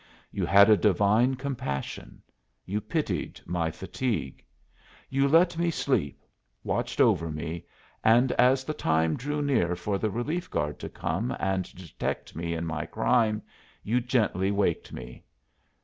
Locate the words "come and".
10.89-11.71